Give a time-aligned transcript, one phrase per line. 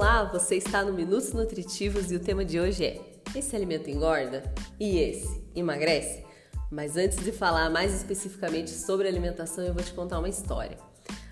[0.00, 3.00] Olá, você está no Minutos Nutritivos e o tema de hoje é:
[3.34, 4.44] esse alimento engorda?
[4.78, 6.24] E esse emagrece?
[6.70, 10.78] Mas antes de falar mais especificamente sobre alimentação, eu vou te contar uma história.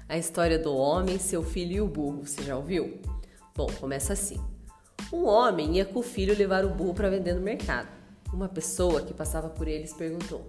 [0.09, 2.27] A história do homem, seu filho e o burro.
[2.27, 3.01] Você já ouviu?
[3.55, 4.45] Bom, começa assim.
[5.13, 7.87] Um homem ia com o filho levar o burro para vender no mercado.
[8.33, 10.45] Uma pessoa que passava por eles perguntou: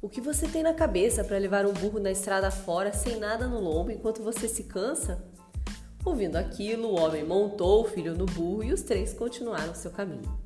[0.00, 3.46] O que você tem na cabeça para levar um burro na estrada fora sem nada
[3.46, 5.29] no lombo enquanto você se cansa?
[6.04, 10.38] Ouvindo aquilo, o homem montou o filho no burro e os três continuaram seu caminho.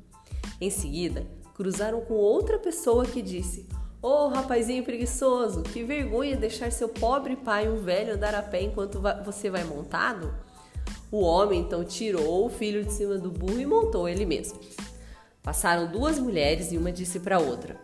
[0.59, 3.65] Em seguida, cruzaram com outra pessoa que disse:
[4.01, 8.63] Ô oh, rapazinho preguiçoso, que vergonha deixar seu pobre pai, um velho, andar a pé
[8.63, 10.33] enquanto você vai montado?
[11.09, 14.59] O homem então tirou o filho de cima do burro e montou ele mesmo.
[15.41, 17.79] Passaram duas mulheres e uma disse para outra: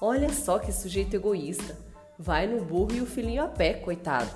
[0.00, 1.78] Olha só que sujeito egoísta,
[2.18, 4.30] vai no burro e o filhinho a pé, coitado.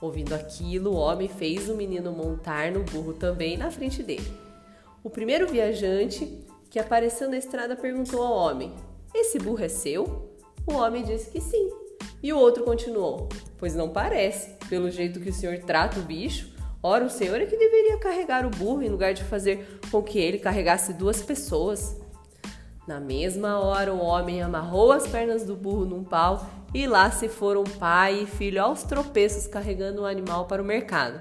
[0.00, 4.32] Ouvindo aquilo, o homem fez o menino montar no burro também na frente dele.
[5.04, 8.72] O primeiro viajante que apareceu na estrada perguntou ao homem:
[9.14, 10.30] Esse burro é seu?
[10.66, 11.70] O homem disse que sim.
[12.22, 13.28] E o outro continuou:
[13.58, 16.50] Pois não parece, pelo jeito que o senhor trata o bicho.
[16.82, 20.18] Ora, o senhor é que deveria carregar o burro em lugar de fazer com que
[20.18, 22.00] ele carregasse duas pessoas.
[22.90, 27.28] Na mesma hora, o homem amarrou as pernas do burro num pau e lá se
[27.28, 31.20] foram pai e filho aos tropeços carregando o animal para o mercado.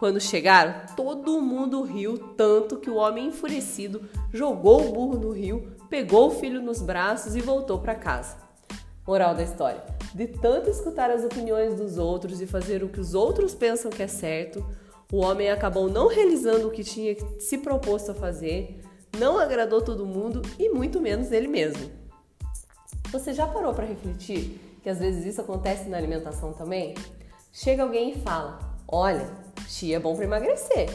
[0.00, 4.02] Quando chegaram, todo mundo riu tanto que o homem enfurecido
[4.32, 8.36] jogou o burro no rio, pegou o filho nos braços e voltou para casa.
[9.06, 13.14] Moral da história: de tanto escutar as opiniões dos outros e fazer o que os
[13.14, 14.66] outros pensam que é certo,
[15.12, 18.80] o homem acabou não realizando o que tinha se proposto a fazer,
[19.18, 21.90] não agradou todo mundo e muito menos ele mesmo.
[23.10, 26.94] Você já parou para refletir que às vezes isso acontece na alimentação também?
[27.52, 29.28] Chega alguém e fala: Olha,
[29.66, 30.88] chia é bom para emagrecer.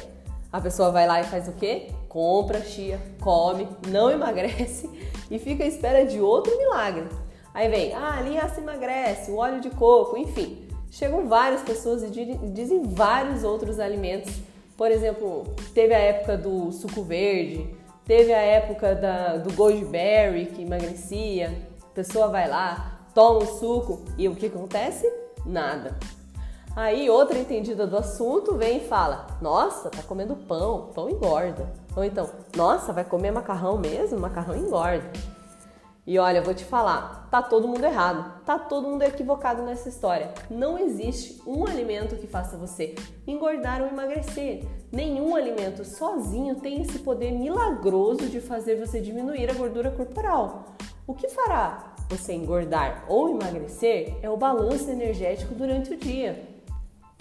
[0.52, 1.90] A pessoa vai lá e faz o quê?
[2.08, 4.90] Compra chia, come, não emagrece
[5.30, 7.10] e fica à espera de outro milagre.
[7.54, 10.68] Aí vem, ah, a linhaça emagrece, o óleo de coco, enfim.
[10.92, 12.10] Chegam várias pessoas e
[12.54, 14.34] dizem vários outros alimentos.
[14.78, 15.44] Por exemplo,
[15.74, 17.76] teve a época do suco verde,
[18.06, 21.54] teve a época da, do goji berry que emagrecia,
[21.94, 25.12] pessoa vai lá, toma o suco e o que acontece?
[25.46, 25.98] Nada.
[26.76, 31.72] Aí outra entendida do assunto vem e fala: Nossa, tá comendo pão, pão engorda.
[31.96, 34.20] Ou então, Nossa, vai comer macarrão mesmo?
[34.20, 35.10] Macarrão engorda.
[36.08, 40.32] E olha, vou te falar, tá todo mundo errado, tá todo mundo equivocado nessa história.
[40.52, 42.94] Não existe um alimento que faça você
[43.26, 44.64] engordar ou emagrecer.
[44.92, 50.76] Nenhum alimento sozinho tem esse poder milagroso de fazer você diminuir a gordura corporal.
[51.08, 56.55] O que fará você engordar ou emagrecer é o balanço energético durante o dia.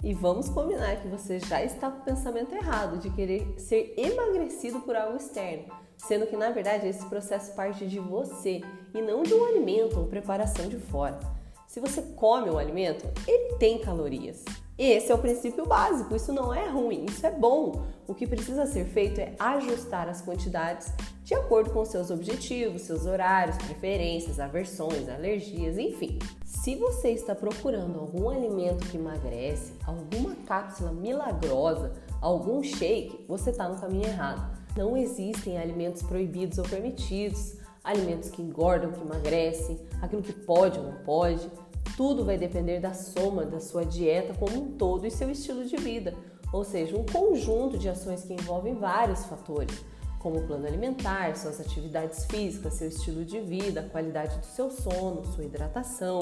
[0.05, 4.81] E vamos combinar que você já está com o pensamento errado de querer ser emagrecido
[4.81, 5.65] por algo externo,
[5.97, 8.61] sendo que na verdade esse processo parte de você
[8.93, 11.19] e não de um alimento ou preparação de fora.
[11.67, 14.45] Se você come um alimento, ele tem calorias.
[14.77, 17.85] Esse é o princípio básico, isso não é ruim, isso é bom.
[18.05, 20.91] O que precisa ser feito é ajustar as quantidades
[21.23, 26.19] de acordo com seus objetivos, seus horários, preferências, aversões, alergias, enfim.
[26.43, 33.69] Se você está procurando algum alimento que emagrece, alguma cápsula milagrosa, algum shake, você está
[33.69, 34.55] no caminho errado.
[34.75, 40.85] Não existem alimentos proibidos ou permitidos, alimentos que engordam, que emagrecem, aquilo que pode ou
[40.85, 41.49] não pode.
[41.95, 45.77] Tudo vai depender da soma da sua dieta como um todo e seu estilo de
[45.77, 46.13] vida,
[46.51, 49.83] ou seja, um conjunto de ações que envolvem vários fatores,
[50.19, 54.69] como o plano alimentar, suas atividades físicas, seu estilo de vida, a qualidade do seu
[54.69, 56.19] sono, sua hidratação.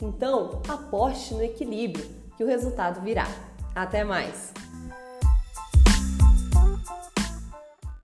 [0.00, 2.04] Então, aposte no equilíbrio,
[2.36, 3.26] que o resultado virá.
[3.74, 4.52] Até mais!